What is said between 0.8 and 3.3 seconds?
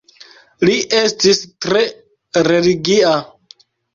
estis tre religia.